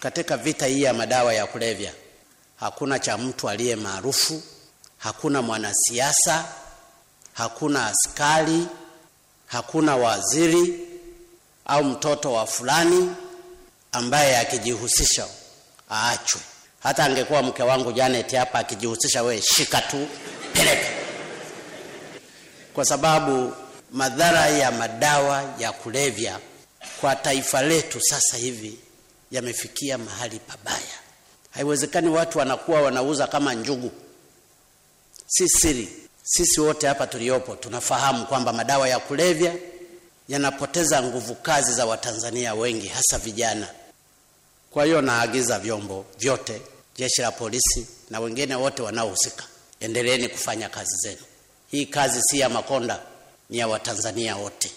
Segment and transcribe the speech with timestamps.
[0.00, 1.92] Katika vita hii ya madawa ya kulevya,
[2.60, 4.42] hakuna cha mtu aliye maarufu,
[4.98, 6.44] hakuna mwanasiasa,
[7.32, 8.66] hakuna askari,
[9.46, 10.88] hakuna waziri
[11.66, 13.10] au mtoto wa fulani
[13.92, 15.26] ambaye akijihusisha
[15.90, 16.40] aachwe.
[16.82, 20.08] Hata angekuwa mke wangu Janet hapa akijihusisha, we shika tu,
[20.52, 20.88] peleka,
[22.74, 23.52] kwa sababu
[23.92, 26.38] madhara ya madawa ya kulevya
[27.00, 28.78] kwa taifa letu sasa hivi
[29.30, 30.98] yamefikia mahali pabaya.
[31.50, 33.90] Haiwezekani watu wanakuwa wanauza kama njugu.
[35.26, 35.88] Si siri,
[36.22, 39.54] sisi wote hapa tuliopo tunafahamu kwamba madawa ya kulevya
[40.28, 43.68] yanapoteza nguvu kazi za Watanzania wengi, hasa vijana.
[44.70, 46.62] Kwa hiyo naagiza vyombo vyote,
[46.96, 49.44] jeshi la polisi na wengine wote wanaohusika,
[49.80, 51.22] endeleeni kufanya kazi zenu.
[51.70, 53.00] Hii kazi si ya Makonda,
[53.50, 54.70] ni ya Watanzania wote.